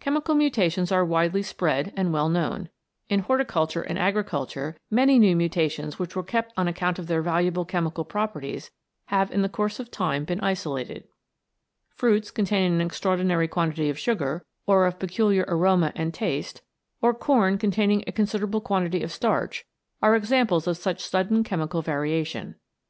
Chemical 0.00 0.34
mutations 0.34 0.90
are 0.90 1.04
widely 1.04 1.42
spread 1.42 1.92
and 1.98 2.10
well 2.10 2.30
known. 2.30 2.70
In 3.10 3.20
horticulture 3.20 3.82
and 3.82 3.98
agriculture 3.98 4.74
many 4.90 5.18
new 5.18 5.36
mutations 5.36 5.98
which 5.98 6.16
were 6.16 6.22
kept 6.22 6.54
on 6.56 6.66
account 6.66 6.98
of 6.98 7.08
their 7.08 7.20
valuable 7.20 7.66
chemical 7.66 8.02
properties 8.02 8.70
have 9.08 9.30
in 9.30 9.42
the 9.42 9.50
course 9.50 9.78
of 9.78 9.90
time 9.90 10.24
been 10.24 10.40
isolated. 10.40 11.04
Fruits, 11.90 12.30
containing 12.30 12.72
an 12.80 12.86
extraordinary 12.86 13.46
138 13.46 13.96
CHEMICAL 13.98 14.24
MENDELISM 14.26 14.44
quantity 14.64 14.64
of 14.64 14.64
sugar, 14.64 14.66
or 14.66 14.86
of 14.86 14.98
peculiar 14.98 15.44
aroma 15.46 15.92
and 15.94 16.14
taste, 16.14 16.62
or 17.02 17.12
corn 17.12 17.58
containing 17.58 18.02
a 18.06 18.12
considerable 18.12 18.62
quantity 18.62 19.02
of 19.02 19.12
starch, 19.12 19.66
are 20.00 20.16
examples 20.16 20.66
of 20.66 20.78
such 20.78 21.04
sudden 21.04 21.44
chemical 21.44 21.82
variation. 21.82 22.54